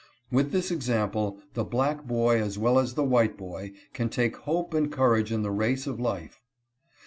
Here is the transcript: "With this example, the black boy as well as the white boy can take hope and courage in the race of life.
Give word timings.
"With 0.31 0.51
this 0.51 0.71
example, 0.71 1.37
the 1.53 1.63
black 1.63 2.05
boy 2.07 2.41
as 2.41 2.57
well 2.57 2.79
as 2.79 2.95
the 2.95 3.03
white 3.03 3.37
boy 3.37 3.73
can 3.93 4.09
take 4.09 4.35
hope 4.35 4.73
and 4.73 4.91
courage 4.91 5.31
in 5.31 5.43
the 5.43 5.51
race 5.51 5.85
of 5.85 5.99
life. 5.99 6.41